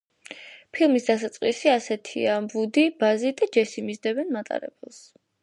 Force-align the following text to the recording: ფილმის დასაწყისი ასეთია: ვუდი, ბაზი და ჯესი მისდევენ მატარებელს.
ფილმის 0.77 1.03
დასაწყისი 1.09 1.71
ასეთია: 1.73 2.39
ვუდი, 2.55 2.87
ბაზი 3.05 3.35
და 3.43 3.51
ჯესი 3.59 3.87
მისდევენ 3.91 4.35
მატარებელს. 4.39 5.01